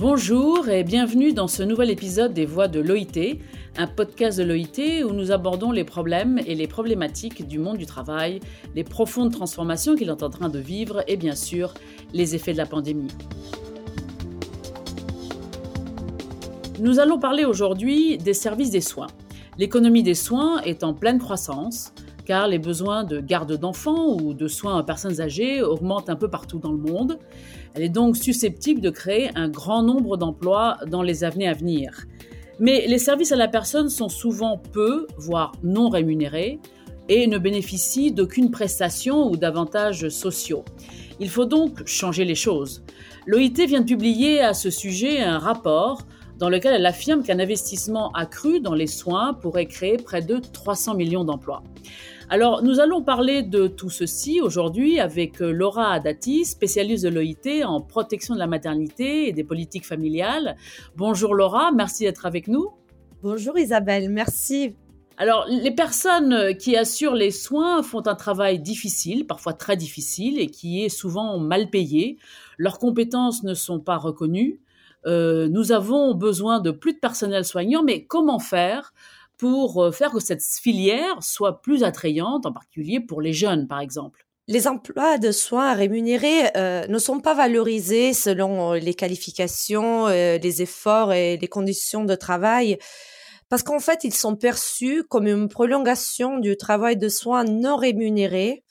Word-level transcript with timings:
Bonjour 0.00 0.70
et 0.70 0.82
bienvenue 0.82 1.34
dans 1.34 1.46
ce 1.46 1.62
nouvel 1.62 1.90
épisode 1.90 2.32
des 2.32 2.46
Voix 2.46 2.68
de 2.68 2.80
l'OIT, 2.80 3.36
un 3.76 3.86
podcast 3.86 4.38
de 4.38 4.44
l'OIT 4.44 5.04
où 5.04 5.12
nous 5.12 5.30
abordons 5.30 5.72
les 5.72 5.84
problèmes 5.84 6.40
et 6.46 6.54
les 6.54 6.66
problématiques 6.66 7.46
du 7.46 7.58
monde 7.58 7.76
du 7.76 7.84
travail, 7.84 8.40
les 8.74 8.82
profondes 8.82 9.30
transformations 9.30 9.96
qu'il 9.96 10.08
est 10.08 10.22
en 10.22 10.30
train 10.30 10.48
de 10.48 10.58
vivre 10.58 11.04
et 11.06 11.18
bien 11.18 11.34
sûr 11.34 11.74
les 12.14 12.34
effets 12.34 12.54
de 12.54 12.56
la 12.56 12.64
pandémie. 12.64 13.12
Nous 16.78 16.98
allons 16.98 17.18
parler 17.18 17.44
aujourd'hui 17.44 18.16
des 18.16 18.32
services 18.32 18.70
des 18.70 18.80
soins. 18.80 19.08
L'économie 19.58 20.02
des 20.02 20.14
soins 20.14 20.62
est 20.62 20.82
en 20.82 20.94
pleine 20.94 21.18
croissance 21.18 21.92
car 22.24 22.48
les 22.48 22.58
besoins 22.58 23.04
de 23.04 23.20
garde 23.20 23.56
d'enfants 23.56 24.16
ou 24.20 24.34
de 24.34 24.48
soins 24.48 24.78
à 24.78 24.82
personnes 24.82 25.20
âgées 25.20 25.62
augmentent 25.62 26.10
un 26.10 26.16
peu 26.16 26.28
partout 26.28 26.58
dans 26.58 26.72
le 26.72 26.78
monde. 26.78 27.18
Elle 27.74 27.82
est 27.82 27.88
donc 27.88 28.16
susceptible 28.16 28.80
de 28.80 28.90
créer 28.90 29.30
un 29.34 29.48
grand 29.48 29.82
nombre 29.82 30.16
d'emplois 30.16 30.78
dans 30.86 31.02
les 31.02 31.24
années 31.24 31.48
à 31.48 31.54
venir. 31.54 32.06
Mais 32.58 32.86
les 32.86 32.98
services 32.98 33.32
à 33.32 33.36
la 33.36 33.48
personne 33.48 33.88
sont 33.88 34.08
souvent 34.08 34.58
peu, 34.58 35.06
voire 35.16 35.52
non 35.62 35.88
rémunérés, 35.88 36.60
et 37.08 37.26
ne 37.26 37.38
bénéficient 37.38 38.12
d'aucune 38.12 38.50
prestation 38.50 39.30
ou 39.30 39.36
d'avantages 39.36 40.08
sociaux. 40.10 40.64
Il 41.18 41.28
faut 41.28 41.44
donc 41.44 41.86
changer 41.86 42.24
les 42.24 42.34
choses. 42.34 42.84
L'OIT 43.26 43.66
vient 43.66 43.80
de 43.80 43.86
publier 43.86 44.40
à 44.40 44.54
ce 44.54 44.70
sujet 44.70 45.20
un 45.20 45.38
rapport 45.38 46.02
dans 46.40 46.48
lequel 46.48 46.72
elle 46.72 46.86
affirme 46.86 47.22
qu'un 47.22 47.38
investissement 47.38 48.10
accru 48.12 48.60
dans 48.60 48.74
les 48.74 48.86
soins 48.86 49.34
pourrait 49.34 49.66
créer 49.66 49.98
près 49.98 50.22
de 50.22 50.38
300 50.38 50.94
millions 50.94 51.22
d'emplois. 51.22 51.62
Alors, 52.30 52.62
nous 52.62 52.80
allons 52.80 53.02
parler 53.02 53.42
de 53.42 53.66
tout 53.66 53.90
ceci 53.90 54.40
aujourd'hui 54.40 55.00
avec 55.00 55.42
euh, 55.42 55.50
Laura 55.50 55.92
Adati, 55.92 56.46
spécialiste 56.46 57.04
de 57.04 57.10
l'OIT 57.10 57.64
en 57.66 57.82
protection 57.82 58.34
de 58.34 58.38
la 58.38 58.46
maternité 58.46 59.28
et 59.28 59.32
des 59.32 59.44
politiques 59.44 59.84
familiales. 59.84 60.56
Bonjour 60.96 61.34
Laura, 61.34 61.72
merci 61.72 62.04
d'être 62.04 62.24
avec 62.24 62.48
nous. 62.48 62.70
Bonjour 63.22 63.58
Isabelle, 63.58 64.08
merci. 64.08 64.76
Alors, 65.18 65.44
les 65.46 65.72
personnes 65.72 66.56
qui 66.56 66.74
assurent 66.74 67.16
les 67.16 67.32
soins 67.32 67.82
font 67.82 68.06
un 68.06 68.14
travail 68.14 68.60
difficile, 68.60 69.26
parfois 69.26 69.52
très 69.52 69.76
difficile, 69.76 70.38
et 70.38 70.46
qui 70.46 70.82
est 70.82 70.88
souvent 70.88 71.38
mal 71.38 71.68
payé. 71.68 72.16
Leurs 72.56 72.78
compétences 72.78 73.42
ne 73.42 73.52
sont 73.52 73.80
pas 73.80 73.98
reconnues. 73.98 74.60
Euh, 75.06 75.48
nous 75.48 75.72
avons 75.72 76.14
besoin 76.14 76.60
de 76.60 76.70
plus 76.70 76.92
de 76.92 76.98
personnel 76.98 77.44
soignant, 77.44 77.82
mais 77.82 78.04
comment 78.04 78.38
faire 78.38 78.92
pour 79.38 79.82
euh, 79.82 79.92
faire 79.92 80.10
que 80.10 80.20
cette 80.20 80.42
filière 80.42 81.22
soit 81.22 81.62
plus 81.62 81.82
attrayante, 81.84 82.44
en 82.44 82.52
particulier 82.52 83.00
pour 83.00 83.22
les 83.22 83.32
jeunes, 83.32 83.66
par 83.66 83.80
exemple? 83.80 84.26
Les 84.46 84.66
emplois 84.66 85.16
de 85.16 85.30
soins 85.30 85.74
rémunérés 85.74 86.50
euh, 86.56 86.86
ne 86.86 86.98
sont 86.98 87.20
pas 87.20 87.34
valorisés 87.34 88.12
selon 88.12 88.72
les 88.72 88.94
qualifications, 88.94 90.08
les 90.08 90.62
efforts 90.62 91.12
et 91.12 91.36
les 91.36 91.48
conditions 91.48 92.04
de 92.04 92.16
travail, 92.16 92.76
parce 93.48 93.62
qu'en 93.62 93.78
fait, 93.78 94.02
ils 94.02 94.14
sont 94.14 94.36
perçus 94.36 95.04
comme 95.08 95.28
une 95.28 95.48
prolongation 95.48 96.38
du 96.38 96.56
travail 96.56 96.96
de 96.96 97.08
soins 97.08 97.44
non 97.44 97.76
rémunéré, 97.76 98.64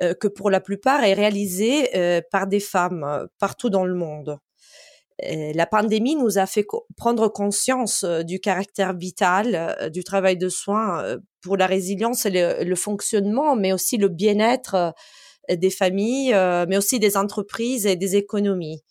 que 0.00 0.28
pour 0.28 0.50
la 0.50 0.60
plupart 0.60 1.02
est 1.02 1.14
réalisé 1.14 2.22
par 2.30 2.46
des 2.46 2.60
femmes 2.60 3.26
partout 3.40 3.70
dans 3.70 3.84
le 3.84 3.94
monde. 3.94 4.38
Euh, 5.24 5.52
la 5.54 5.66
pandémie 5.66 6.14
nous 6.14 6.38
a 6.38 6.46
fait 6.46 6.64
prendre 6.96 7.28
conscience 7.28 8.04
euh, 8.04 8.22
du 8.22 8.38
caractère 8.38 8.96
vital 8.96 9.54
euh, 9.54 9.88
du 9.88 10.04
travail 10.04 10.36
de 10.36 10.48
soins 10.48 11.18
pour 11.42 11.56
la 11.56 11.66
résilience 11.66 12.26
et 12.26 12.64
le 12.64 12.76
fonctionnement, 12.76 13.56
mais 13.56 13.72
aussi 13.72 13.96
le 13.96 14.08
bien-être 14.08 14.94
des 15.48 15.70
familles, 15.70 16.34
mais 16.68 16.76
aussi 16.76 16.98
des 16.98 17.16
entreprises 17.16 17.86
et 17.86 17.96
des 17.96 18.16
économies. 18.16 18.82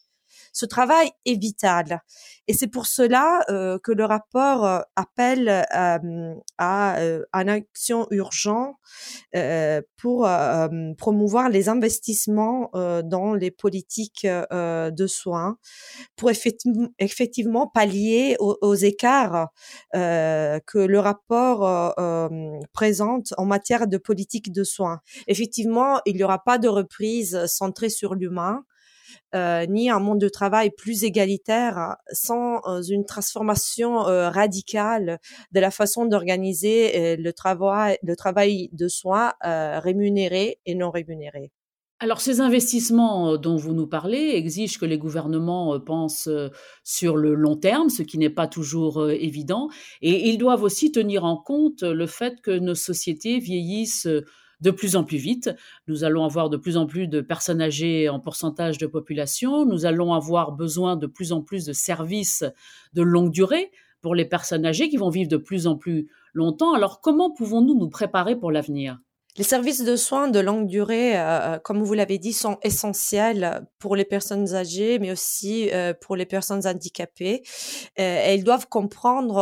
Ce 0.58 0.66
travail 0.66 1.12
est 1.28 1.40
vital. 1.40 2.02
Et 2.48 2.54
c'est 2.54 2.66
pour 2.66 2.88
cela 2.88 3.42
euh, 3.52 3.78
que 3.78 3.92
le 3.92 4.06
rapport 4.06 4.66
euh, 4.66 4.80
appelle 4.96 5.50
euh, 5.50 6.34
à 6.58 6.98
une 7.00 7.50
action 7.50 8.08
urgente 8.10 8.76
pour 9.98 10.28
promouvoir 10.98 11.50
les 11.50 11.70
investissements 11.70 12.72
dans 12.74 13.36
les 13.36 13.52
politiques 13.52 14.26
de 14.26 15.08
soins, 15.08 15.58
pour 16.16 16.32
effectivement 16.32 17.68
pallier 17.68 18.36
aux, 18.40 18.76
écarts 18.76 19.50
que 19.94 20.80
le 20.80 21.00
rapport 21.00 21.96
présente 22.74 23.34
en 23.38 23.46
matière 23.46 23.88
de 23.88 23.98
politique 23.98 24.52
de 24.52 24.64
soins. 24.64 25.02
Effectivement, 25.28 26.00
il 26.06 26.16
n'y 26.16 26.24
aura 26.24 26.44
pas 26.44 26.58
de 26.58 26.68
reprise 26.68 27.46
centrée 27.46 27.90
sur 27.90 28.16
l'humain. 28.16 28.64
Euh, 29.36 29.66
ni 29.68 29.90
un 29.90 30.00
monde 30.00 30.20
de 30.20 30.30
travail 30.30 30.72
plus 30.72 31.04
égalitaire 31.04 31.98
sans 32.14 32.62
euh, 32.66 32.82
une 32.82 33.06
transformation 33.06 34.08
euh, 34.08 34.30
radicale 34.30 35.20
de 35.52 35.60
la 35.60 35.70
façon 35.70 36.06
d'organiser 36.06 37.18
le 37.18 37.32
travail, 37.34 37.98
le 38.04 38.16
travail 38.16 38.70
de 38.72 38.88
soins 38.88 39.34
rémunéré 39.44 40.60
et 40.66 40.76
non 40.76 40.92
rémunéré. 40.92 41.52
Alors 42.00 42.22
ces 42.22 42.42
investissements 42.42 43.38
dont 43.38 43.56
vous 43.56 43.74
nous 43.74 43.88
parlez 43.88 44.32
exigent 44.36 44.80
que 44.80 44.86
les 44.86 44.98
gouvernements 44.98 45.80
pensent 45.80 46.30
sur 46.84 47.18
le 47.18 47.34
long 47.34 47.58
terme, 47.58 47.90
ce 47.90 48.04
qui 48.04 48.18
n'est 48.18 48.30
pas 48.30 48.48
toujours 48.48 49.10
évident, 49.10 49.70
et 50.02 50.30
ils 50.30 50.38
doivent 50.38 50.64
aussi 50.64 50.92
tenir 50.92 51.26
en 51.26 51.38
compte 51.38 51.82
le 51.82 52.08
fait 52.08 52.40
que 52.42 52.52
nos 52.52 52.76
sociétés 52.76 53.40
vieillissent 53.40 54.08
de 54.62 54.72
plus 54.72 54.96
en 54.96 55.04
plus 55.04 55.18
vite. 55.18 55.50
Nous 55.88 56.04
allons 56.04 56.24
avoir 56.24 56.50
de 56.50 56.58
plus 56.58 56.78
en 56.78 56.86
plus 56.86 57.08
de 57.08 57.22
personnes 57.22 57.62
âgées 57.62 58.10
en 58.10 58.20
pourcentage 58.20 58.78
de 58.78 58.88
population. 58.88 59.66
Nous 59.66 59.86
allons 59.86 60.14
avoir 60.14 60.52
besoin 60.52 60.96
de 60.96 61.08
plus 61.08 61.32
en 61.32 61.42
plus 61.42 61.66
de 61.66 61.74
services 61.74 62.44
de 62.94 63.02
longue 63.02 63.32
durée 63.32 63.72
pour 64.02 64.16
les 64.16 64.26
personnes 64.26 64.66
âgées 64.66 64.90
qui 64.90 64.98
vont 64.98 65.10
vivre 65.10 65.30
de 65.30 65.38
plus 65.38 65.68
en 65.68 65.76
plus 65.76 66.08
longtemps. 66.34 66.74
Alors 66.74 67.02
comment 67.02 67.32
pouvons-nous 67.32 67.78
nous 67.78 67.90
préparer 67.90 68.36
pour 68.36 68.52
l'avenir? 68.52 69.00
Les 69.38 69.44
services 69.44 69.84
de 69.84 69.96
soins 69.96 70.30
de 70.30 70.40
longue 70.40 70.66
durée, 70.68 71.16
euh, 71.16 71.56
euh, 71.56 71.60
comme 71.60 71.84
vous 71.84 71.94
l'avez 71.94 72.18
dit, 72.18 72.34
sont 72.34 72.58
essentiels 72.64 73.68
pour 73.78 73.96
les 73.96 74.04
personnes 74.04 74.56
âgées, 74.56 74.98
mais 74.98 75.12
aussi 75.12 75.70
euh, 75.72 75.94
pour 75.94 76.16
les 76.16 76.26
personnes 76.26 76.66
handicapées. 76.66 77.44
et 77.98 78.34
ils 78.34 78.44
doivent 78.44 78.68
comprendre 78.68 79.38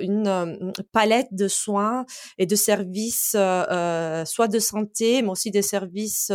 une 0.00 0.72
palette 0.92 1.28
de 1.32 1.46
soins 1.48 2.04
et 2.38 2.46
de 2.46 2.56
services, 2.56 3.30
soit 3.30 4.48
de 4.48 4.58
santé, 4.58 5.22
mais 5.22 5.28
aussi 5.28 5.50
des 5.50 5.62
services 5.62 6.32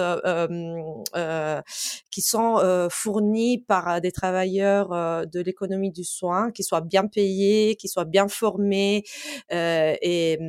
qui 2.12 2.22
sont 2.22 2.88
fournis 2.90 3.60
par 3.60 4.02
des 4.02 4.12
travailleurs 4.12 4.90
de 5.28 5.40
l'économie 5.40 5.92
du 5.92 6.04
soin, 6.04 6.52
qui 6.52 6.64
soient 6.64 6.82
bien 6.82 7.08
payés, 7.08 7.76
qui 7.76 7.88
soient 7.88 8.06
bien 8.06 8.28
formés, 8.28 9.04
et 9.52 10.40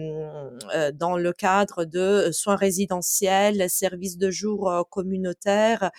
dans 0.94 1.16
le 1.16 1.32
cadre 1.32 1.84
de 1.84 2.28
soins 2.33 2.56
résidentiels, 2.56 3.69
services 3.69 4.19
de 4.19 4.31
jour 4.31 4.71
euh, 4.71 4.83
communautaires, 4.89 5.91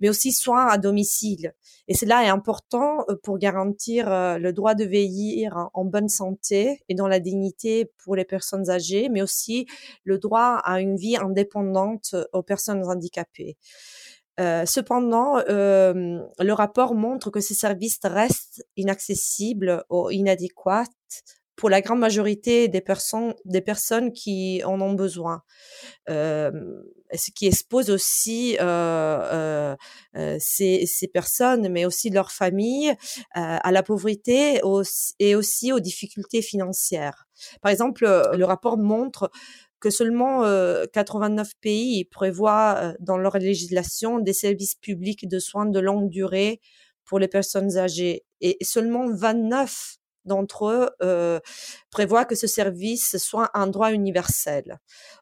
mais 0.00 0.08
aussi 0.08 0.32
soins 0.32 0.66
à 0.66 0.78
domicile. 0.78 1.54
Et 1.88 1.94
cela 1.94 2.24
est 2.24 2.28
important 2.28 3.04
euh, 3.08 3.16
pour 3.22 3.38
garantir 3.38 4.10
euh, 4.10 4.38
le 4.38 4.52
droit 4.52 4.74
de 4.74 4.84
vieillir 4.84 5.70
en 5.74 5.84
bonne 5.84 6.08
santé 6.08 6.82
et 6.88 6.94
dans 6.94 7.08
la 7.08 7.20
dignité 7.20 7.90
pour 8.04 8.16
les 8.16 8.24
personnes 8.24 8.70
âgées, 8.70 9.08
mais 9.08 9.22
aussi 9.22 9.66
le 10.04 10.18
droit 10.18 10.60
à 10.64 10.80
une 10.80 10.96
vie 10.96 11.16
indépendante 11.16 12.14
aux 12.32 12.42
personnes 12.42 12.84
handicapées. 12.84 13.56
cependant, 14.38 15.36
le 15.48 16.52
rapport 16.52 16.94
montre 16.94 17.30
que 17.30 17.40
ces 17.40 17.54
services 17.54 18.00
restent 18.04 18.64
inaccessibles 18.76 19.84
ou 19.90 20.10
inadéquats 20.10 20.84
pour 21.60 21.68
la 21.68 21.82
grande 21.82 21.98
majorité 21.98 22.68
des 22.68 22.80
personnes, 22.80 23.34
des 23.44 23.60
personnes 23.60 24.14
qui 24.14 24.62
en 24.64 24.80
ont 24.80 24.94
besoin. 24.94 25.42
Euh, 26.08 26.50
ce 27.12 27.30
qui 27.32 27.46
expose 27.46 27.90
aussi 27.90 28.56
euh, 28.60 29.76
euh, 30.16 30.36
ces, 30.40 30.86
ces, 30.86 31.06
personnes, 31.06 31.68
mais 31.68 31.84
aussi 31.84 32.08
leurs 32.08 32.32
familles, 32.32 32.94
à 33.34 33.70
la 33.72 33.82
pauvreté 33.82 34.62
et 35.18 35.34
aussi 35.34 35.70
aux 35.70 35.80
difficultés 35.80 36.40
financières. 36.40 37.26
Par 37.60 37.70
exemple, 37.70 38.06
le 38.06 38.44
rapport 38.44 38.78
montre 38.78 39.30
que 39.80 39.90
seulement 39.90 40.44
89 40.94 41.50
pays 41.60 42.06
prévoient 42.06 42.94
dans 43.00 43.18
leur 43.18 43.36
législation 43.36 44.18
des 44.18 44.32
services 44.32 44.76
publics 44.76 45.28
de 45.28 45.38
soins 45.38 45.66
de 45.66 45.78
longue 45.78 46.08
durée 46.08 46.62
pour 47.04 47.18
les 47.18 47.28
personnes 47.28 47.76
âgées 47.76 48.24
et 48.40 48.56
seulement 48.62 49.12
29 49.12 49.99
d'entre 50.24 50.66
eux 50.66 50.90
euh, 51.02 51.40
prévoient 51.90 52.24
que 52.24 52.34
ce 52.34 52.46
service 52.46 53.16
soit 53.18 53.50
un 53.54 53.66
droit 53.66 53.92
universel. 53.92 54.78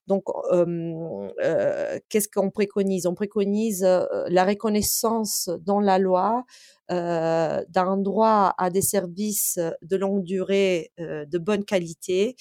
Donc, 0.06 0.24
euh, 0.52 1.98
qu'est-ce 2.08 2.28
qu'on 2.28 2.50
préconise? 2.50 3.06
On 3.06 3.14
préconise 3.14 3.82
la 3.82 4.44
reconnaissance 4.44 5.50
dans 5.62 5.80
la 5.80 5.98
loi 5.98 6.44
euh, 6.90 7.62
d'un 7.68 7.98
droit 7.98 8.54
à 8.56 8.70
des 8.70 8.80
services 8.80 9.58
de 9.82 9.96
longue 9.96 10.24
durée 10.24 10.90
euh, 10.98 11.26
de 11.26 11.36
bonne 11.36 11.64
qualité 11.64 12.34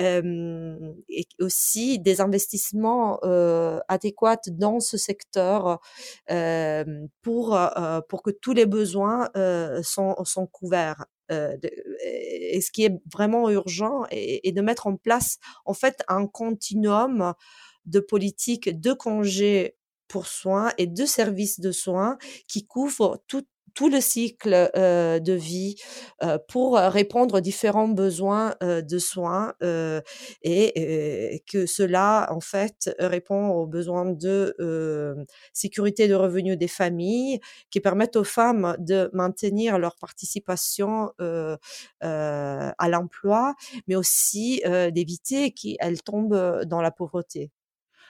euh, 0.00 0.94
et 1.10 1.26
aussi 1.40 1.98
des 1.98 2.22
investissements 2.22 3.18
euh, 3.24 3.80
adéquats 3.88 4.40
dans 4.50 4.80
ce 4.80 4.96
secteur 4.96 5.78
euh, 6.30 6.84
pour 7.20 7.52
que 8.24 8.30
tous 8.30 8.54
les 8.54 8.66
besoins 8.66 9.28
sont 9.82 10.46
couverts. 10.50 11.04
Et 12.04 12.60
ce 12.60 12.70
qui 12.70 12.84
est 12.84 13.00
vraiment 13.12 13.50
urgent 13.50 14.04
est, 14.10 14.52
de 14.52 14.60
mettre 14.60 14.86
en 14.86 14.96
place 14.96 15.38
en 15.64 15.74
fait 15.74 16.02
un 16.08 16.26
continuum 16.26 17.34
de 17.86 18.00
politique 18.00 18.80
de 18.80 18.92
congés 18.92 19.76
pour 20.08 20.26
soins 20.26 20.72
et 20.78 20.86
de 20.86 21.06
services 21.06 21.60
de 21.60 21.72
soins 21.72 22.18
qui 22.46 22.66
couvre 22.66 23.22
tout, 23.26 23.46
tout 23.74 23.88
le 23.88 24.00
cycle 24.02 24.70
euh, 24.76 25.18
de 25.18 25.32
vie 25.32 25.76
pour 26.48 26.76
répondre 26.76 27.36
aux 27.38 27.40
différents 27.40 27.88
besoins 27.88 28.54
euh, 28.62 28.82
de 28.82 28.98
soins 28.98 29.54
et 30.42 31.42
que 31.50 31.66
cela 31.66 32.28
en 32.30 32.40
fait 32.40 32.90
répond 32.98 33.48
aux 33.48 33.66
besoins 33.66 34.04
de 34.06 34.54
sécurité 35.52 36.08
de 36.08 36.14
revenus 36.14 36.58
des 36.58 36.68
familles 36.68 37.40
qui 37.70 37.80
permettent 37.80 38.16
aux 38.16 38.24
femmes 38.24 38.76
de 38.78 39.10
maintenir 39.12 39.78
leur 39.78 39.96
participation 39.96 41.12
à 42.00 42.88
l'emploi 42.88 43.54
mais 43.86 43.96
aussi 43.96 44.62
d'éviter 44.92 45.52
qu'elles 45.52 46.02
tombent 46.02 46.62
dans 46.66 46.82
la 46.82 46.90
pauvreté. 46.90 47.50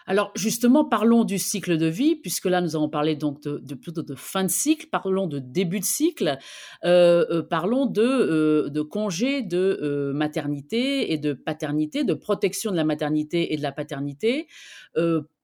Alors 0.06 0.32
justement, 0.34 0.84
parlons 0.84 1.24
du 1.24 1.38
cycle 1.38 1.78
de 1.78 1.86
vie, 1.86 2.16
puisque 2.16 2.46
là 2.46 2.60
nous 2.60 2.76
avons 2.76 2.88
parlé 2.88 3.16
donc 3.16 3.42
de, 3.42 3.74
plutôt 3.74 4.02
de 4.02 4.14
fin 4.14 4.44
de 4.44 4.50
cycle, 4.50 4.86
parlons 4.90 5.26
de 5.26 5.38
début 5.38 5.80
de 5.80 5.84
cycle, 5.84 6.38
euh, 6.84 7.24
euh, 7.30 7.42
parlons 7.42 7.86
de, 7.86 8.02
euh, 8.02 8.68
de 8.68 8.82
congés 8.82 9.42
de 9.42 10.12
maternité 10.14 11.12
et 11.12 11.18
de 11.18 11.32
paternité, 11.32 12.04
de 12.04 12.14
protection 12.14 12.70
de 12.70 12.76
la 12.76 12.84
maternité 12.84 13.52
et 13.52 13.56
de 13.56 13.62
la 13.62 13.72
paternité. 13.72 14.48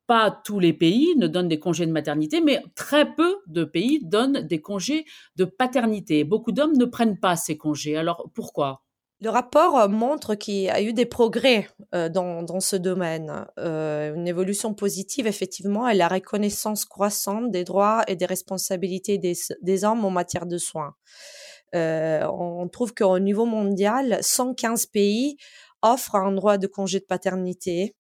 pas 0.06 0.30
tous 0.30 0.58
les 0.58 0.72
pays 0.72 1.14
ne 1.18 1.26
donnent 1.26 1.48
des 1.48 1.58
congés 1.58 1.84
de 1.84 1.92
maternité, 1.92 2.40
mais 2.40 2.62
très 2.74 3.14
peu 3.14 3.36
de 3.46 3.64
pays 3.64 4.00
donnent 4.02 4.40
des 4.40 4.60
congés 4.62 5.04
de 5.36 5.44
paternité. 5.44 6.24
Beaucoup 6.24 6.50
d'hommes 6.50 6.76
ne 6.78 6.86
prennent 6.86 7.18
pas 7.18 7.36
ces 7.36 7.58
congés. 7.58 7.94
Alors 7.96 8.30
pourquoi? 8.34 8.87
Le 9.20 9.30
rapport 9.30 9.78
euh, 9.78 9.88
montre 9.88 10.34
qu'il 10.34 10.54
y 10.54 10.70
a 10.70 10.80
eu 10.80 10.92
des 10.92 11.06
progrès 11.06 11.68
euh, 11.94 12.08
dans, 12.08 12.42
dans, 12.42 12.60
ce 12.60 12.76
domaine, 12.76 13.46
euh, 13.58 14.14
une 14.14 14.28
évolution 14.28 14.74
positive 14.74 15.26
effectivement 15.26 15.88
et 15.88 15.94
la 15.94 16.08
reconnaissance 16.08 16.84
croissante 16.84 17.50
des 17.50 17.64
droits 17.64 18.04
et 18.06 18.16
des 18.16 18.26
responsabilités 18.26 19.18
des, 19.18 19.34
des 19.62 19.84
hommes 19.84 20.04
en 20.04 20.10
matière 20.10 20.46
de 20.46 20.58
soins. 20.58 20.94
Euh, 21.74 22.26
on 22.32 22.68
trouve 22.68 22.94
qu'au 22.94 23.18
niveau 23.18 23.44
mondial, 23.44 24.18
115 24.22 24.86
pays 24.86 25.36
offrent 25.82 26.16
un 26.16 26.32
droit 26.32 26.58
de 26.58 26.66
congé 26.66 26.98
de 26.98 27.04
paternité 27.04 27.94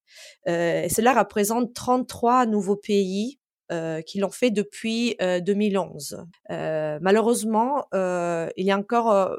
euh, 0.48 0.82
et 0.82 0.88
cela 0.88 1.12
représente 1.12 1.74
33 1.74 2.46
nouveaux 2.46 2.76
pays 2.76 3.38
euh, 3.70 4.00
qui 4.00 4.18
l'ont 4.18 4.30
fait 4.30 4.50
depuis 4.50 5.14
euh, 5.20 5.40
2011. 5.40 6.24
Euh, 6.50 6.98
malheureusement, 7.02 7.84
il 7.92 8.64
y 8.64 8.70
a 8.70 8.78
encore 8.78 9.36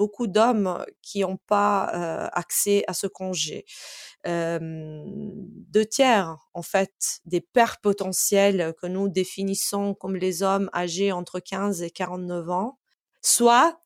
beaucoup 0.00 0.26
d'hommes 0.26 0.82
qui 1.02 1.20
n'ont 1.20 1.36
pas 1.46 1.84
accès 2.32 2.84
à 2.88 2.94
ce 2.94 3.06
congé. 3.06 3.66
deux 4.26 5.86
tiers, 5.86 6.36
en 6.54 6.62
fait, 6.62 7.20
des 7.26 7.40
pères 7.42 7.80
potentiels 7.80 8.74
que 8.80 8.86
nous 8.86 9.08
définissons 9.08 9.94
comme 9.94 10.16
les 10.16 10.42
hommes 10.42 10.70
âgés 10.74 11.12
entre 11.12 11.38
15 11.40 11.82
et 11.82 11.90
49 11.90 12.48
ans, 12.50 12.78
soit 13.22 13.78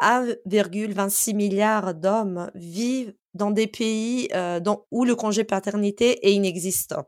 1,26 0.00 1.34
milliard 1.34 1.94
d'hommes 1.94 2.50
vivent 2.54 3.14
dans 3.34 3.50
des 3.50 3.66
pays 3.66 4.28
où 4.90 5.04
le 5.04 5.14
congé 5.16 5.44
paternité 5.44 6.26
est 6.26 6.34
inexistant. 6.34 7.06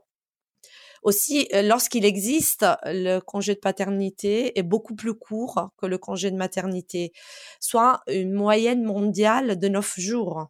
Aussi, 1.05 1.47
euh, 1.53 1.61
lorsqu'il 1.61 2.03
existe, 2.03 2.65
le 2.83 3.19
congé 3.19 3.53
de 3.53 3.59
paternité 3.59 4.57
est 4.57 4.63
beaucoup 4.63 4.95
plus 4.95 5.13
court 5.13 5.69
que 5.77 5.85
le 5.85 5.99
congé 5.99 6.31
de 6.31 6.35
maternité, 6.35 7.13
soit 7.59 8.01
une 8.07 8.33
moyenne 8.33 8.83
mondiale 8.83 9.59
de 9.59 9.67
neuf 9.67 9.99
jours. 9.99 10.47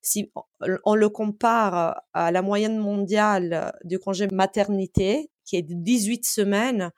Si 0.00 0.32
on 0.84 0.94
le 0.94 1.08
compare 1.10 2.00
à 2.14 2.30
la 2.32 2.40
moyenne 2.40 2.78
mondiale 2.78 3.74
du 3.84 3.98
congé 3.98 4.28
maternité, 4.32 5.30
qui 5.48 5.56
est 5.56 5.62
de 5.62 5.74
18 5.74 6.26
semaines, 6.26 6.90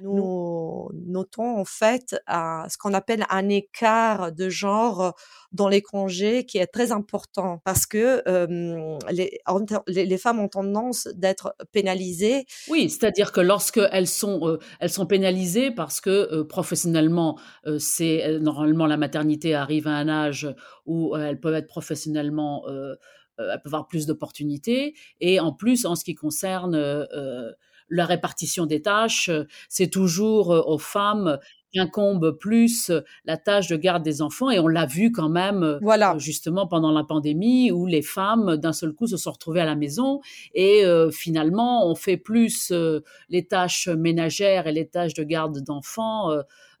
nous 0.00 0.90
notons 1.06 1.58
en 1.58 1.64
fait 1.64 2.16
ce 2.28 2.76
qu'on 2.78 2.92
appelle 2.92 3.24
un 3.30 3.48
écart 3.48 4.32
de 4.32 4.48
genre 4.48 5.14
dans 5.52 5.68
les 5.68 5.80
congés 5.80 6.44
qui 6.44 6.58
est 6.58 6.66
très 6.66 6.92
important 6.92 7.60
parce 7.64 7.86
que 7.86 8.22
les, 9.10 9.40
les, 9.86 10.18
femmes 10.18 10.40
ont 10.40 10.48
tendance 10.48 11.08
d'être 11.14 11.54
pénalisées. 11.72 12.44
Oui, 12.68 12.90
c'est-à-dire 12.90 13.32
que 13.32 13.40
lorsque 13.40 13.80
elles 13.92 14.08
sont 14.08 14.58
elles 14.80 14.90
sont 14.90 15.06
pénalisées 15.06 15.70
parce 15.70 16.00
que 16.00 16.42
professionnellement 16.42 17.38
c'est 17.78 18.38
normalement 18.40 18.86
la 18.86 18.96
maternité 18.96 19.54
arrive 19.54 19.88
à 19.88 19.92
un 19.92 20.08
âge 20.08 20.48
où 20.86 21.16
elles 21.16 21.40
peuvent 21.40 21.54
être 21.54 21.68
professionnellement 21.68 22.64
elles 23.38 23.60
peuvent 23.62 23.74
avoir 23.74 23.88
plus 23.88 24.06
d'opportunités 24.06 24.94
et 25.20 25.40
en 25.40 25.52
plus 25.52 25.86
en 25.86 25.94
ce 25.94 26.04
qui 26.04 26.14
concerne 26.14 26.74
la 27.88 28.06
répartition 28.06 28.66
des 28.66 28.82
tâches, 28.82 29.28
euh, 29.28 29.46
c'est 29.68 29.88
toujours 29.88 30.52
euh, 30.52 30.62
aux 30.66 30.78
femmes 30.78 31.38
incombe 31.76 32.32
plus 32.38 32.90
euh, 32.90 33.00
la 33.24 33.36
tâche 33.36 33.68
de 33.68 33.76
garde 33.76 34.02
des 34.02 34.22
enfants 34.22 34.50
et 34.50 34.58
on 34.58 34.68
l'a 34.68 34.86
vu 34.86 35.12
quand 35.12 35.28
même 35.28 35.78
voilà. 35.82 36.16
justement 36.18 36.66
pendant 36.66 36.92
la 36.92 37.04
pandémie 37.04 37.70
où 37.70 37.86
les 37.86 38.02
femmes 38.02 38.56
d'un 38.56 38.72
seul 38.72 38.92
coup 38.92 39.06
se 39.06 39.16
sont 39.16 39.32
retrouvées 39.32 39.60
à 39.60 39.64
la 39.64 39.76
maison 39.76 40.20
et 40.54 40.84
finalement 41.12 41.88
on 41.88 41.94
fait 41.94 42.16
plus 42.16 42.72
les 43.28 43.46
tâches 43.46 43.88
ménagères 43.88 44.66
et 44.66 44.72
les 44.72 44.86
tâches 44.88 45.14
de 45.14 45.22
garde 45.22 45.60
d'enfants 45.60 46.30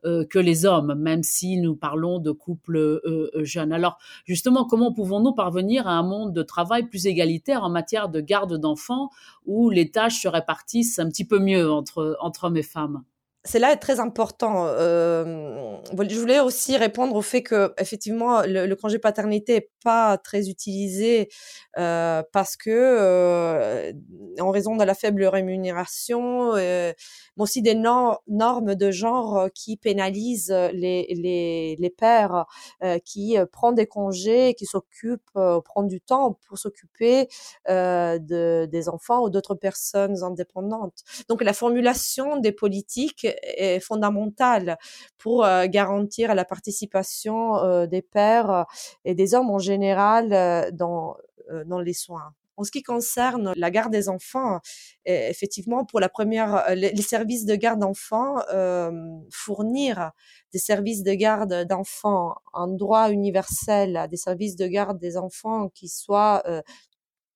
euh, 0.06 0.26
que 0.26 0.38
les 0.38 0.66
hommes, 0.66 0.94
même 0.94 1.22
si 1.22 1.56
nous 1.56 1.76
parlons 1.76 2.18
de 2.18 2.30
couples 2.30 2.76
euh, 2.76 3.30
euh, 3.34 3.44
jeunes. 3.44 3.72
Alors 3.72 3.96
justement, 4.26 4.66
comment 4.66 4.92
pouvons-nous 4.92 5.32
parvenir 5.32 5.88
à 5.88 5.92
un 5.92 6.02
monde 6.02 6.34
de 6.34 6.42
travail 6.42 6.88
plus 6.88 7.06
égalitaire 7.06 7.64
en 7.64 7.70
matière 7.70 8.10
de 8.10 8.20
garde 8.20 8.58
d'enfants 8.58 9.08
où 9.46 9.70
les 9.70 9.90
tâches 9.90 10.20
se 10.20 10.28
répartissent 10.28 10.98
un 10.98 11.08
petit 11.08 11.24
peu 11.26 11.38
mieux 11.38 11.70
entre, 11.72 12.18
entre 12.20 12.44
hommes 12.44 12.58
et 12.58 12.62
femmes? 12.62 13.02
Là 13.58 13.76
très 13.76 14.00
important. 14.00 14.66
Euh, 14.68 15.76
je 16.08 16.18
voulais 16.18 16.40
aussi 16.40 16.76
répondre 16.76 17.14
au 17.14 17.22
fait 17.22 17.42
que 17.42 17.72
effectivement 17.78 18.42
le, 18.42 18.72
congé 18.74 18.98
paternité 18.98 19.56
est 19.56 19.70
pas 19.82 20.16
très 20.18 20.48
utilisé 20.48 21.28
euh, 21.78 22.22
parce 22.32 22.56
que 22.56 22.70
euh, 22.70 23.92
en 24.40 24.50
raison 24.50 24.76
de 24.76 24.84
la 24.84 24.94
faible 24.94 25.24
rémunération, 25.26 26.54
mais 26.54 26.94
aussi 27.36 27.62
des 27.62 27.74
normes 27.74 28.74
de 28.74 28.90
genre 28.90 29.48
qui 29.54 29.76
pénalisent 29.76 30.54
les 30.72 31.06
les, 31.14 31.76
les 31.78 31.90
pères 31.90 32.46
qui 33.04 33.36
prennent 33.52 33.74
des 33.74 33.86
congés, 33.86 34.54
qui 34.54 34.66
s'occupent, 34.66 35.38
prennent 35.64 35.88
du 35.88 36.00
temps 36.00 36.38
pour 36.48 36.58
s'occuper 36.58 37.28
de 37.68 38.66
des 38.66 38.88
enfants 38.88 39.22
ou 39.22 39.30
d'autres 39.30 39.54
personnes 39.54 40.22
indépendantes. 40.22 41.02
Donc 41.28 41.42
la 41.42 41.52
formulation 41.52 42.38
des 42.38 42.52
politiques 42.52 43.26
est 43.42 43.80
fondamentale 43.80 44.78
pour 45.18 45.44
euh, 45.44 45.66
garantir 45.66 46.34
la 46.34 46.44
participation 46.44 47.56
euh, 47.56 47.86
des 47.86 48.02
pères 48.02 48.66
et 49.04 49.14
des 49.14 49.34
hommes 49.34 49.50
en 49.50 49.58
général 49.58 50.70
dans, 50.72 51.16
dans 51.66 51.80
les 51.80 51.92
soins. 51.92 52.34
En 52.56 52.62
ce 52.62 52.70
qui 52.70 52.82
concerne 52.82 53.52
la 53.56 53.70
garde 53.70 53.92
des 53.92 54.08
enfants, 54.08 54.60
effectivement, 55.04 55.84
pour 55.84 55.98
la 55.98 56.08
première, 56.08 56.64
les 56.74 56.94
services 57.02 57.44
de 57.44 57.56
garde 57.56 57.80
d'enfants, 57.80 58.36
euh, 58.52 58.92
fournir 59.32 60.12
des 60.52 60.60
services 60.60 61.02
de 61.02 61.12
garde 61.14 61.64
d'enfants, 61.64 62.36
un 62.52 62.68
droit 62.68 63.10
universel 63.10 64.06
des 64.08 64.16
services 64.16 64.54
de 64.54 64.68
garde 64.68 64.98
des 64.98 65.16
enfants 65.16 65.68
qui 65.74 65.88
soient 65.88 66.42
euh, 66.46 66.62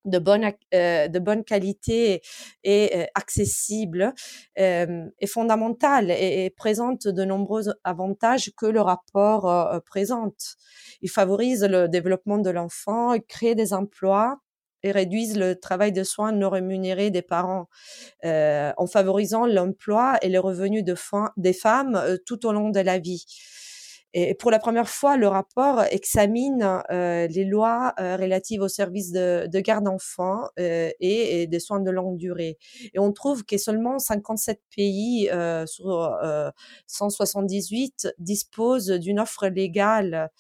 de 0.05 0.19
bonne, 0.19 0.53
euh, 0.75 1.09
de 1.09 1.19
bonne 1.19 1.45
qualité 1.45 2.23
et 2.65 2.91
euh, 2.97 3.05
accessible 3.15 4.15
euh, 4.59 5.05
est 5.19 5.27
fondamentale 5.27 6.11
et, 6.11 6.51
présente 6.57 7.07
de 7.07 7.25
nombreux 7.25 7.65
avantages 7.85 8.53
que 8.57 8.67
le 8.67 8.81
rapport 8.81 9.51
euh, 9.51 9.81
présente. 9.81 10.57
Il 11.03 11.11
favorise 11.11 11.65
le 11.65 11.89
développement 11.89 12.39
de 12.39 12.51
l'enfant, 12.51 13.13
il 13.13 13.23
crée 13.23 13.55
des 13.55 13.73
emplois 13.73 14.41
et 14.83 14.93
réduisent 14.93 15.37
le 15.37 15.59
travail 15.59 15.93
de 15.93 16.05
soins 16.05 16.31
non 16.31 16.51
rémunéré 16.51 17.11
des 17.11 17.23
parents 17.23 17.69
en 18.23 18.87
favorisant 18.87 19.45
l'emploi 19.45 20.19
et 20.23 20.29
les 20.29 20.39
revenus 20.39 20.85
de 20.85 20.95
des 21.37 21.53
femmes 21.53 22.01
tout 22.25 22.47
au 22.47 22.53
long 22.53 22.71
de 22.71 22.79
la 22.79 22.99
vie. 22.99 23.25
Et 24.15 24.35
pour 24.35 24.51
la 24.51 24.59
première 24.59 24.89
fois, 24.89 25.17
le 25.17 25.29
rapport 25.29 25.83
examine 25.83 26.83
les 26.91 27.45
lois 27.45 27.95
relatives 27.99 28.63
aux 28.63 28.69
services 28.69 29.13
de, 29.13 29.47
de 29.47 29.61
garde 29.61 29.85
d'enfants 29.85 30.49
et, 30.57 30.95
et, 31.01 31.47
des 31.47 31.61
soins 31.61 31.81
de 31.81 31.91
longue 31.91 32.17
durée. 32.17 32.59
Et 32.95 32.99
on 32.99 33.13
trouve 33.13 33.45
que 33.45 33.59
seulement 33.59 33.99
57 33.99 34.61
pays 34.75 35.31
sur 35.67 36.19
178 36.87 38.09
disposent 38.19 38.89
d'une 38.89 39.21
offre 39.21 39.49
légale 39.49 40.31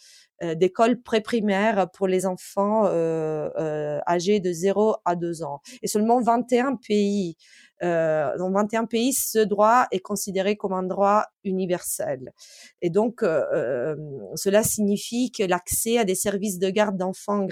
euh, 0.44 0.54
d'écoles 0.54 1.02
pré-primaires 1.02 1.90
pour 1.90 2.06
les 2.06 2.24
enfants 2.24 2.86
euh, 2.86 3.50
euh, 3.58 3.98
âgés 4.06 4.38
de 4.38 4.52
0 4.52 4.94
à 5.04 5.16
2 5.16 5.42
ans. 5.42 5.60
Et 5.82 5.88
seulement 5.88 6.20
21 6.20 6.76
pays, 6.76 7.36
euh, 7.82 8.36
dans 8.38 8.50
21 8.50 8.86
pays, 8.86 9.12
ce 9.12 9.38
droit 9.38 9.86
est 9.90 10.00
considéré 10.00 10.56
comme 10.56 10.72
un 10.72 10.82
droit 10.82 11.24
universel. 11.44 12.32
Et 12.82 12.90
donc, 12.90 13.22
euh, 13.22 13.96
cela 14.34 14.62
signifie 14.62 15.30
que 15.30 15.42
l'accès 15.42 15.98
à 15.98 16.04
des 16.04 16.14
services 16.14 16.58
de 16.58 16.70
garde 16.70 16.96
d'enfants 16.96 17.46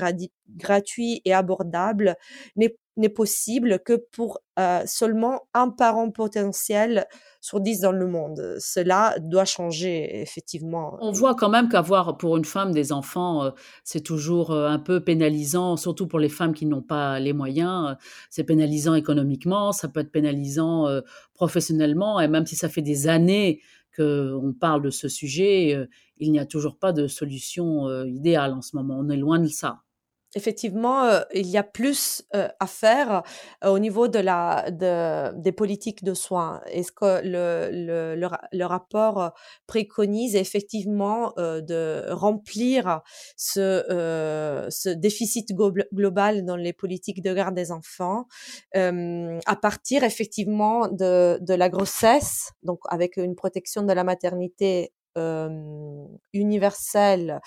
gratuits 0.56 1.22
et 1.24 1.32
abordables 1.32 2.16
n'est 2.56 3.08
possible 3.08 3.80
que 3.84 3.94
pour 4.12 4.40
euh, 4.58 4.80
seulement 4.86 5.42
un 5.52 5.68
parent 5.68 6.10
potentiel 6.10 7.06
sur 7.42 7.60
dix 7.60 7.80
dans 7.80 7.92
le 7.92 8.06
monde. 8.06 8.56
Cela 8.58 9.14
doit 9.20 9.44
changer, 9.44 10.22
effectivement. 10.22 10.96
On 11.02 11.12
voit 11.12 11.34
quand 11.34 11.50
même 11.50 11.68
qu'avoir 11.68 12.16
pour 12.16 12.38
une 12.38 12.46
femme 12.46 12.72
des 12.72 12.90
enfants, 12.90 13.44
euh, 13.44 13.50
c'est 13.84 14.00
toujours 14.00 14.52
euh, 14.52 14.66
un 14.66 14.78
peu 14.78 15.04
pénalisant, 15.04 15.76
surtout 15.76 16.06
pour 16.06 16.18
les 16.18 16.30
femmes 16.30 16.54
qui 16.54 16.64
n'ont 16.64 16.80
pas 16.80 17.20
les 17.20 17.34
moyens. 17.34 17.96
C'est 18.30 18.44
pénalisant 18.44 18.94
économiquement, 18.94 19.72
ça 19.72 19.88
peut 19.88 20.00
être 20.00 20.10
pénalisant 20.16 20.86
professionnellement, 21.34 22.20
et 22.20 22.28
même 22.28 22.46
si 22.46 22.56
ça 22.56 22.68
fait 22.68 22.82
des 22.92 23.06
années 23.06 23.60
qu'on 23.96 24.54
parle 24.58 24.82
de 24.82 24.90
ce 24.90 25.08
sujet, 25.08 25.88
il 26.18 26.32
n'y 26.32 26.38
a 26.38 26.46
toujours 26.46 26.76
pas 26.78 26.92
de 26.92 27.06
solution 27.06 27.88
idéale 28.04 28.52
en 28.52 28.62
ce 28.62 28.76
moment. 28.76 28.96
On 28.98 29.08
est 29.08 29.16
loin 29.16 29.38
de 29.38 29.48
ça 29.48 29.82
effectivement, 30.36 31.04
euh, 31.04 31.22
il 31.34 31.48
y 31.48 31.56
a 31.56 31.62
plus 31.62 32.22
euh, 32.34 32.48
à 32.60 32.66
faire 32.66 33.22
euh, 33.64 33.70
au 33.70 33.78
niveau 33.78 34.06
de 34.06 34.18
la, 34.18 34.70
de, 34.70 35.34
des 35.40 35.50
politiques 35.50 36.04
de 36.04 36.12
soins. 36.14 36.60
Est-ce 36.66 36.92
que 36.92 37.22
le, 37.24 37.70
le, 37.72 38.28
le, 38.52 38.66
rapport 38.66 39.32
préconise 39.66 40.36
effectivement 40.36 41.32
de 41.36 42.04
remplir 42.10 43.00
ce, 43.36 44.66
ce 44.68 44.88
déficit 44.90 45.54
global 45.94 46.44
dans 46.44 46.56
les 46.56 46.72
politiques 46.72 47.22
de 47.22 47.32
garde 47.32 47.54
des 47.54 47.72
enfants 47.72 48.26
à 48.74 49.56
partir 49.56 50.04
effectivement 50.04 50.88
de, 50.88 51.38
de 51.40 51.54
la 51.54 51.68
grossesse, 51.68 52.50
donc 52.62 52.80
avec 52.88 53.16
une 53.16 53.36
protection 53.36 53.82
de 53.82 53.92
la 53.92 54.04
maternité 54.04 54.92
universelle 56.34 57.40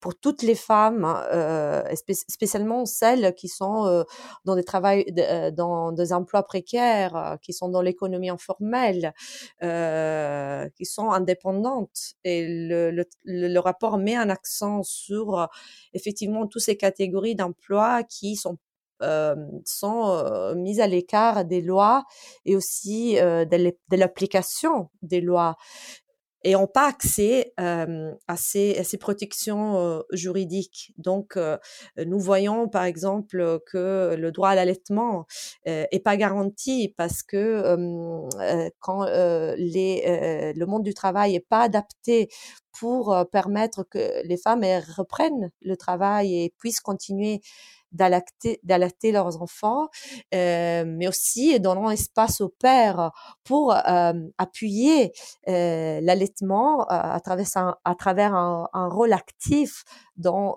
pour 0.00 0.18
toutes 0.18 0.42
les 0.42 0.54
femmes, 0.54 1.04
euh, 1.32 1.82
spécialement 1.94 2.86
celles 2.86 3.34
qui 3.34 3.48
sont 3.48 4.04
dans 4.44 4.56
des 4.56 4.64
travails, 4.64 5.04
dans 5.52 5.92
des 5.92 6.12
emplois 6.12 6.42
précaires, 6.42 7.38
qui 7.42 7.52
sont 7.52 7.68
dans 7.68 7.82
l'économie 7.82 8.30
informelle, 8.30 9.12
qui 9.60 10.84
sont 10.84 11.10
indépendantes. 11.10 12.14
Et 12.24 12.46
le, 12.48 12.90
le, 12.90 13.04
le, 13.24 13.58
rapport 13.58 13.98
met 13.98 14.16
un 14.16 14.30
accent 14.30 14.82
sur 14.82 15.48
effectivement 15.92 16.46
toutes 16.46 16.62
ces 16.62 16.76
catégories 16.76 17.34
d'emplois 17.34 18.02
qui 18.02 18.36
sont 18.36 18.56
euh, 19.02 19.34
sont 19.64 20.54
mises 20.56 20.80
à 20.80 20.86
l'écart 20.86 21.46
des 21.46 21.62
lois 21.62 22.04
et 22.44 22.54
aussi 22.54 23.18
euh, 23.18 23.46
de 23.46 23.96
l'application 23.96 24.90
des 25.00 25.22
lois 25.22 25.56
et 26.42 26.52
n'ont 26.52 26.66
pas 26.66 26.88
accès 26.88 27.52
euh, 27.60 28.12
à, 28.28 28.36
ces, 28.36 28.78
à, 28.78 28.84
ces, 28.84 28.98
protections 28.98 29.76
euh, 29.76 30.00
juridiques. 30.12 30.92
Donc, 30.96 31.36
euh, 31.36 31.58
nous 32.06 32.18
voyons 32.18 32.68
par 32.68 32.84
exemple 32.84 33.60
que 33.66 34.14
le 34.16 34.32
droit 34.32 34.50
à 34.50 34.54
l'allaitement 34.54 35.26
est 35.64 36.02
pas 36.04 36.16
garanti 36.16 36.94
parce 36.96 37.22
que 37.22 37.76
quand 38.78 39.04
les, 39.56 40.52
le 40.54 40.66
monde 40.66 40.82
du 40.82 40.94
travail 40.94 41.34
est 41.34 41.46
pas 41.46 41.62
adapté 41.62 42.28
pour 42.78 43.16
permettre 43.30 43.84
que 43.84 44.26
les 44.26 44.36
femmes 44.36 44.64
reprennent 44.96 45.50
le 45.62 45.76
travail 45.76 46.34
et 46.34 46.54
puissent 46.58 46.80
continuer 46.80 47.40
d'allaiter 47.92 49.12
leurs 49.12 49.42
enfants, 49.42 49.88
mais 50.32 51.08
aussi 51.08 51.58
donnant 51.60 51.90
espace 51.90 52.40
aux 52.40 52.48
pères 52.48 53.10
pour 53.44 53.74
appuyer 53.74 55.12
l'allaitement 55.46 56.86
à 56.88 57.20
travers 57.20 58.34
un, 58.34 58.68
un, 58.72 58.88
rôle 58.88 59.12
actif 59.12 59.84
dans 60.16 60.54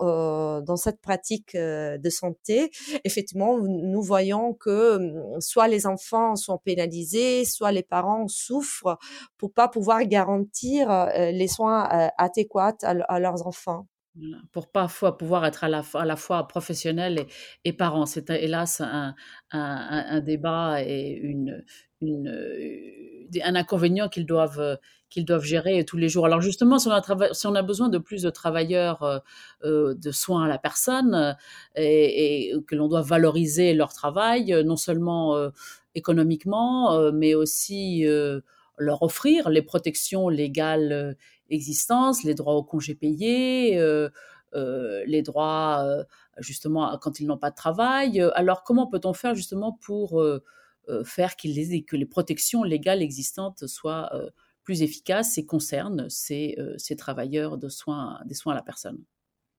dans 0.60 0.76
cette 0.76 1.00
pratique 1.00 1.56
de 1.56 2.10
santé. 2.10 2.70
Effectivement, 3.04 3.58
nous 3.58 4.02
voyons 4.02 4.54
que 4.54 4.96
hum, 4.96 5.40
soit 5.40 5.68
les 5.68 5.86
enfants 5.86 6.36
sont 6.36 6.58
pénalisés, 6.58 7.44
soit 7.44 7.72
les 7.72 7.82
parents 7.82 8.28
souffrent 8.28 8.98
pour 9.38 9.52
pas 9.52 9.68
pouvoir 9.68 10.04
garantir 10.04 11.08
les 11.16 11.48
soins 11.48 12.03
adéquats 12.18 12.76
à 12.82 13.18
leurs 13.18 13.46
enfants 13.46 13.86
pour 14.52 14.70
parfois 14.70 15.18
pouvoir 15.18 15.44
être 15.44 15.64
à 15.64 15.68
la, 15.68 16.16
fois 16.16 16.46
professionnel 16.46 17.18
et, 17.18 17.26
et 17.64 17.72
parent. 17.72 18.06
C'est 18.06 18.30
hélas 18.30 18.80
un, 18.80 20.20
débat 20.20 20.82
et 20.84 21.10
une, 21.10 21.64
un 23.42 23.54
inconvénient 23.56 24.08
qu'ils 24.08 24.26
doivent, 24.26 24.78
qu'ils 25.10 25.24
doivent 25.24 25.44
gérer 25.44 25.84
tous 25.84 25.96
les 25.96 26.08
jours. 26.08 26.26
Alors 26.26 26.40
justement, 26.40 26.78
si 26.78 26.88
on 26.88 27.54
a, 27.54 27.62
besoin 27.62 27.88
de 27.88 27.98
plus 27.98 28.22
de 28.22 28.30
travailleurs 28.30 29.02
euh, 29.02 29.18
euh 29.64 29.94
de 29.94 30.10
soins 30.10 30.44
à 30.44 30.48
la 30.48 30.58
personne 30.58 31.14
euh, 31.14 31.32
et, 31.76 32.52
que 32.66 32.74
l'on 32.74 32.88
doit 32.88 33.02
valoriser 33.02 33.74
leur 33.74 33.92
travail, 33.92 34.52
euh, 34.52 34.62
non 34.62 34.76
seulement 34.76 35.36
euh, 35.36 35.50
économiquement, 35.94 37.12
mais 37.12 37.34
aussi 37.34 38.04
leur 38.78 39.02
offrir 39.04 39.48
les 39.48 39.62
protections 39.62 40.28
légales 40.28 41.16
existence, 41.50 42.24
les 42.24 42.34
droits 42.34 42.54
au 42.54 42.62
congé 42.62 42.94
payé, 42.94 43.78
euh, 43.78 44.08
euh, 44.54 45.04
les 45.06 45.22
droits 45.22 45.82
euh, 45.84 46.04
justement 46.38 46.96
quand 46.98 47.20
ils 47.20 47.26
n'ont 47.26 47.38
pas 47.38 47.50
de 47.50 47.56
travail. 47.56 48.20
Alors 48.34 48.62
comment 48.62 48.86
peut-on 48.86 49.12
faire 49.12 49.34
justement 49.34 49.72
pour 49.72 50.22
faire 51.04 51.36
que 51.36 51.96
les 51.96 52.06
protections 52.06 52.62
légales 52.62 53.02
existantes 53.02 53.66
soient 53.66 54.10
plus 54.62 54.82
efficaces 54.82 55.38
et 55.38 55.46
concernent 55.46 56.08
ces, 56.08 56.56
ces 56.78 56.96
travailleurs 56.96 57.58
de 57.58 57.68
soins, 57.68 58.20
des 58.26 58.34
soins 58.34 58.52
à 58.52 58.56
la 58.56 58.62
personne? 58.62 59.02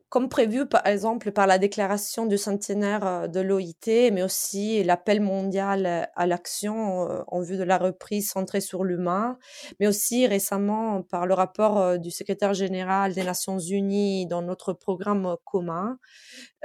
Comme 0.09 0.29
prévu 0.29 0.65
par 0.65 0.85
exemple 0.87 1.31
par 1.31 1.47
la 1.47 1.57
déclaration 1.57 2.25
du 2.25 2.37
centenaire 2.37 3.05
euh, 3.05 3.27
de 3.27 3.39
l'OIT, 3.39 4.11
mais 4.11 4.23
aussi 4.23 4.83
l'appel 4.83 5.21
mondial 5.21 6.09
à 6.15 6.27
l'action 6.27 7.09
euh, 7.09 7.23
en 7.27 7.41
vue 7.41 7.57
de 7.57 7.63
la 7.63 7.77
reprise 7.77 8.29
centrée 8.29 8.61
sur 8.61 8.83
l'humain, 8.83 9.37
mais 9.79 9.87
aussi 9.87 10.27
récemment 10.27 11.01
par 11.01 11.25
le 11.25 11.33
rapport 11.33 11.79
euh, 11.79 11.97
du 11.97 12.11
secrétaire 12.11 12.53
général 12.53 13.13
des 13.13 13.23
Nations 13.23 13.59
Unies 13.59 14.27
dans 14.27 14.41
notre 14.41 14.73
programme 14.73 15.35
commun. 15.43 15.97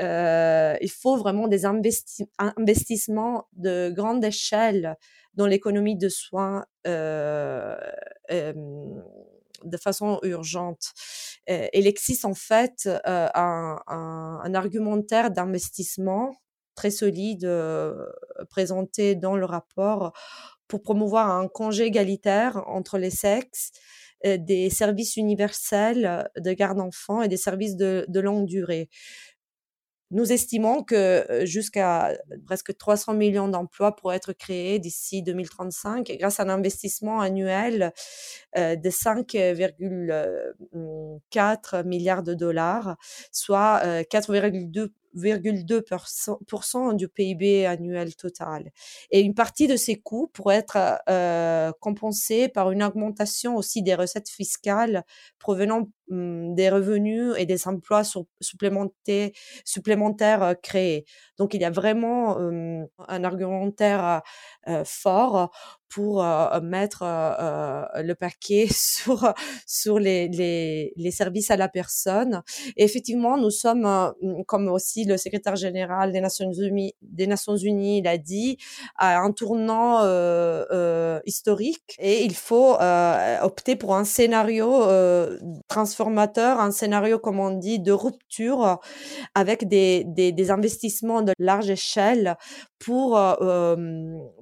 Euh, 0.00 0.76
il 0.80 0.90
faut 0.90 1.16
vraiment 1.16 1.48
des 1.48 1.66
investissements 1.66 3.46
de 3.54 3.90
grande 3.90 4.24
échelle 4.24 4.96
dans 5.34 5.46
l'économie 5.46 5.96
de 5.96 6.08
soins. 6.08 6.64
Euh, 6.86 7.76
euh, 8.30 8.52
de 9.64 9.76
façon 9.76 10.18
urgente. 10.22 10.92
il 11.46 11.86
existe 11.86 12.24
en 12.24 12.34
fait 12.34 12.88
euh, 13.06 13.28
un, 13.34 14.54
argumentaire 14.54 15.30
d'investissement 15.30 16.32
très 16.74 16.90
solide 16.90 17.44
euh, 17.44 17.94
présenté 18.48 19.14
dans 19.14 19.36
le 19.36 19.44
rapport 19.44 20.12
pour 20.66 20.82
promouvoir 20.82 21.30
un 21.30 21.48
congé 21.48 21.84
égalitaire 21.84 22.62
entre 22.68 22.98
les 22.98 23.10
sexes, 23.10 23.72
euh, 24.26 24.38
des 24.38 24.70
services 24.70 25.16
universels 25.16 26.28
de 26.36 26.52
garde 26.52 26.78
d'enfants 26.78 27.22
et 27.22 27.28
des 27.28 27.36
services 27.36 27.76
de 27.76 28.20
longue 28.20 28.46
durée. 28.46 28.88
Nous 30.10 30.32
estimons 30.32 30.82
que 30.82 31.42
jusqu'à 31.44 32.16
presque 32.46 32.76
300 32.76 33.14
millions 33.14 33.48
d'emplois 33.48 33.94
pourraient 33.94 34.16
être 34.16 34.32
créés 34.32 34.78
d'ici 34.78 35.22
2035 35.22 36.16
grâce 36.18 36.40
à 36.40 36.44
un 36.44 36.48
investissement 36.48 37.20
annuel 37.20 37.92
de 38.56 38.90
5,4 38.90 41.86
milliards 41.86 42.22
de 42.22 42.34
dollars, 42.34 42.96
soit 43.30 43.82
4,2 44.10 44.90
2,2% 45.16 46.96
du 46.96 47.08
PIB 47.08 47.66
annuel 47.66 48.14
total. 48.14 48.70
Et 49.10 49.20
une 49.20 49.34
partie 49.34 49.66
de 49.66 49.76
ces 49.76 49.96
coûts 49.96 50.28
pourrait 50.32 50.56
être 50.56 51.00
euh, 51.08 51.72
compensée 51.80 52.48
par 52.48 52.70
une 52.70 52.82
augmentation 52.82 53.56
aussi 53.56 53.82
des 53.82 53.94
recettes 53.94 54.28
fiscales 54.28 55.04
provenant 55.38 55.88
des 56.10 56.68
revenus 56.70 57.34
et 57.38 57.46
des 57.46 57.68
emplois 57.68 58.02
supplémentaires, 58.40 59.30
supplémentaires 59.64 60.54
créés. 60.62 61.04
Donc 61.38 61.54
il 61.54 61.60
y 61.60 61.64
a 61.64 61.70
vraiment 61.70 62.36
un 62.38 63.24
argumentaire 63.24 64.22
fort 64.84 65.50
pour 65.88 66.24
mettre 66.62 67.02
le 67.02 68.14
paquet 68.14 68.68
sur 69.66 69.98
les, 69.98 70.92
services 71.10 71.50
à 71.50 71.56
la 71.56 71.68
personne. 71.68 72.42
Effectivement, 72.76 73.36
nous 73.36 73.50
sommes, 73.50 74.12
mmh, 74.22 74.44
comme 74.46 74.68
aussi 74.68 75.04
le 75.04 75.16
secrétaire 75.16 75.56
général 75.56 76.12
des 76.12 76.20
Nations 76.20 76.52
Unies, 76.52 76.94
des 77.02 77.26
Nations 77.26 77.56
Unies 77.56 78.02
l'a 78.02 78.18
dit, 78.18 78.56
à 78.96 79.18
un 79.18 79.32
tournant 79.32 80.00
historique 81.26 81.96
et 81.98 82.24
il 82.24 82.34
faut 82.34 82.76
opter 83.42 83.76
pour 83.76 83.96
un 83.96 84.04
scénario 84.04 84.82
un 86.06 86.70
scénario, 86.70 87.18
comme 87.18 87.40
on 87.40 87.50
dit, 87.50 87.78
de 87.78 87.92
rupture 87.92 88.80
avec 89.34 89.68
des, 89.68 90.50
investissements 90.50 91.22
de 91.22 91.32
large 91.38 91.70
échelle 91.70 92.36
pour 92.78 93.20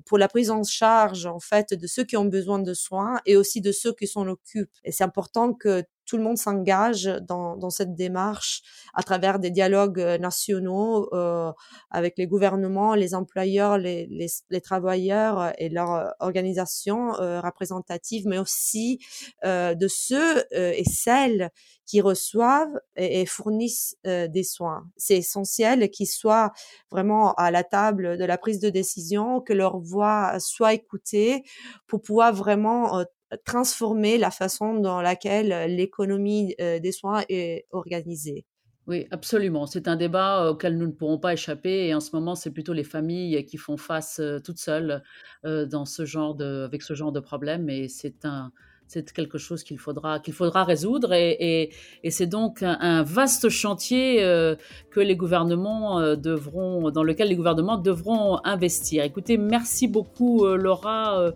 pour 0.06 0.18
la 0.18 0.28
prise 0.28 0.50
en 0.50 0.62
charge 0.62 1.26
en 1.26 1.40
fait 1.40 1.74
de 1.74 1.86
ceux 1.86 2.04
qui 2.04 2.16
ont 2.16 2.24
besoin 2.24 2.58
de 2.58 2.74
soins 2.74 3.20
et 3.26 3.36
aussi 3.36 3.60
de 3.60 3.72
ceux 3.72 3.92
qui 3.92 4.06
s'en 4.06 4.26
occupent. 4.26 4.76
Et 4.84 4.92
c'est 4.92 5.04
important 5.04 5.52
que 5.52 5.84
tout 6.08 6.16
le 6.16 6.22
monde 6.22 6.38
s'engage 6.38 7.04
dans, 7.04 7.56
dans, 7.56 7.68
cette 7.68 7.94
démarche 7.94 8.62
à 8.94 9.02
travers 9.02 9.38
des 9.38 9.50
dialogues 9.50 10.00
nationaux 10.18 11.08
euh, 11.12 11.52
avec 11.90 12.16
les 12.16 12.26
gouvernements, 12.26 12.94
les 12.94 13.14
employeurs, 13.14 13.76
les, 13.76 14.06
les, 14.06 14.28
les 14.48 14.60
travailleurs 14.62 15.52
et 15.58 15.68
leurs 15.68 16.14
organisations 16.18 17.14
euh, 17.20 17.40
représentatives, 17.42 18.26
mais 18.26 18.38
aussi 18.38 19.00
euh, 19.44 19.74
de 19.74 19.86
ceux 19.86 20.44
et 20.52 20.84
celles 20.84 21.50
qui 21.84 22.00
reçoivent 22.00 22.80
et, 22.96 23.26
fournissent 23.26 23.96
des 24.04 24.44
soins. 24.44 24.84
C'est 24.96 25.18
essentiel 25.18 25.90
qu'ils 25.90 26.06
soient 26.06 26.52
vraiment 26.90 27.34
à 27.34 27.50
la 27.50 27.64
table 27.64 28.16
de 28.16 28.24
la 28.24 28.38
prise 28.38 28.60
de 28.60 28.70
décision, 28.70 29.40
que 29.40 29.52
leur 29.52 29.78
voix 29.78 30.38
soit 30.40 30.72
écoutée 30.72 31.44
pour 31.86 32.00
pouvoir 32.00 32.32
vraiment 32.32 33.04
transformer 33.44 34.18
la 34.18 34.30
façon 34.30 34.74
dans 34.74 35.00
laquelle 35.00 35.74
l'économie 35.74 36.54
des 36.58 36.92
soins 36.92 37.24
est 37.28 37.66
organisée. 37.70 38.44
Oui, 38.86 39.06
absolument. 39.10 39.66
C'est 39.66 39.86
un 39.86 39.96
débat 39.96 40.50
auquel 40.50 40.78
nous 40.78 40.86
ne 40.86 40.92
pourrons 40.92 41.18
pas 41.18 41.34
échapper. 41.34 41.88
Et 41.88 41.94
en 41.94 42.00
ce 42.00 42.16
moment, 42.16 42.34
c'est 42.34 42.50
plutôt 42.50 42.72
les 42.72 42.84
familles 42.84 43.44
qui 43.44 43.58
font 43.58 43.76
face 43.76 44.20
toutes 44.44 44.58
seules 44.58 45.02
dans 45.44 45.84
ce 45.84 46.06
genre 46.06 46.34
de, 46.34 46.64
avec 46.64 46.82
ce 46.82 46.94
genre 46.94 47.12
de 47.12 47.20
problème. 47.20 47.68
Et 47.68 47.88
c'est 47.88 48.24
un, 48.24 48.50
c'est 48.88 49.12
quelque 49.12 49.36
chose 49.36 49.62
qu'il 49.64 49.78
faudra, 49.78 50.18
qu'il 50.18 50.32
faudra 50.32 50.64
résoudre 50.64 51.12
et, 51.12 51.70
c'est 52.08 52.26
donc 52.26 52.62
un, 52.62 53.02
vaste 53.02 53.50
chantier 53.50 54.24
euh, 54.24 54.56
que 54.90 55.00
les 55.00 55.14
gouvernements 55.14 56.00
euh, 56.00 56.16
devront, 56.16 56.90
dans 56.90 57.02
lequel 57.02 57.28
les 57.28 57.36
gouvernements 57.36 57.76
devront 57.76 58.38
investir. 58.44 59.04
Écoutez, 59.04 59.36
merci 59.36 59.88
beaucoup 59.88 60.46
euh, 60.46 60.56
Laura 60.56 61.32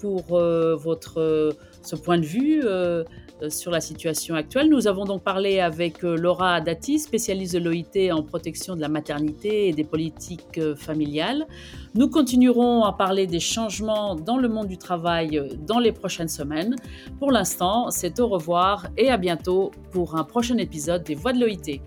pour 0.00 0.22
votre 0.30 1.54
ce 1.82 1.96
point 1.96 2.18
de 2.18 2.26
vue. 2.26 2.62
Sur 3.48 3.70
la 3.70 3.80
situation 3.80 4.34
actuelle. 4.34 4.68
Nous 4.68 4.86
avons 4.86 5.06
donc 5.06 5.22
parlé 5.22 5.60
avec 5.60 6.02
Laura 6.02 6.60
Dati, 6.60 6.98
spécialiste 6.98 7.54
de 7.54 7.58
l'OIT 7.58 8.12
en 8.12 8.22
protection 8.22 8.76
de 8.76 8.82
la 8.82 8.90
maternité 8.90 9.68
et 9.68 9.72
des 9.72 9.84
politiques 9.84 10.60
familiales. 10.74 11.46
Nous 11.94 12.10
continuerons 12.10 12.84
à 12.84 12.92
parler 12.92 13.26
des 13.26 13.40
changements 13.40 14.14
dans 14.14 14.36
le 14.36 14.46
monde 14.50 14.66
du 14.66 14.76
travail 14.76 15.42
dans 15.66 15.78
les 15.78 15.92
prochaines 15.92 16.28
semaines. 16.28 16.76
Pour 17.18 17.30
l'instant, 17.30 17.90
c'est 17.90 18.20
au 18.20 18.28
revoir 18.28 18.88
et 18.96 19.10
à 19.10 19.16
bientôt 19.16 19.70
pour 19.90 20.16
un 20.16 20.24
prochain 20.24 20.58
épisode 20.58 21.04
des 21.04 21.14
Voix 21.14 21.32
de 21.32 21.40
l'OIT. 21.40 21.80